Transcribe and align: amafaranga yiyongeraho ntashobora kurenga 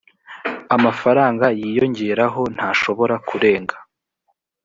amafaranga 0.75 1.45
yiyongeraho 1.59 2.41
ntashobora 2.55 3.15
kurenga 3.27 3.75